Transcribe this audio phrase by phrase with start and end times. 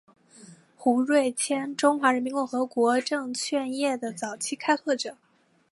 [0.75, 5.15] 胡瑞荃中华人民共和国证券业的早期开拓者。